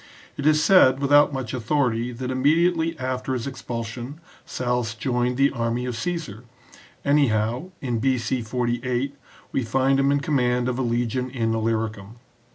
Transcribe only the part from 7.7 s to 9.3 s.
in B.C. 48,